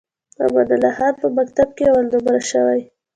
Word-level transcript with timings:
امان 0.43 0.69
الله 0.75 0.91
خان 0.97 1.13
په 1.21 1.27
مکتب 1.37 1.69
کې 1.77 1.83
اول 1.91 2.05
نمره 2.13 2.41
شوی. 2.51 2.81